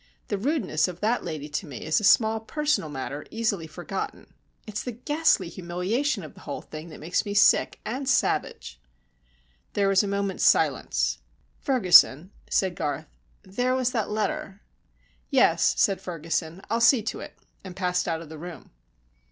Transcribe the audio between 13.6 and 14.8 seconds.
was that letter."